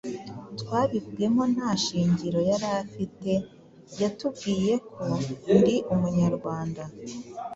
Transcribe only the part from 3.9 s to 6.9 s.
Yatubwiye ko “Ndi Umunyarwanda”